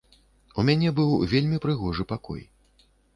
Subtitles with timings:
[0.61, 2.41] У мяне быў вельмі прыгожы пакой.